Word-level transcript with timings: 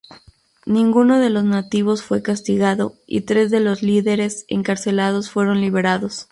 Ninguno 0.65 1.19
de 1.19 1.29
los 1.29 1.43
nativos 1.43 2.01
fue 2.01 2.23
castigado, 2.23 2.95
y 3.05 3.21
tres 3.21 3.51
de 3.51 3.59
los 3.59 3.83
líderes 3.83 4.45
encarcelados 4.47 5.29
fueron 5.29 5.61
liberados. 5.61 6.27